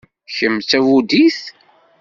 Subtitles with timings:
[0.35, 1.39] Kemm d tabudit?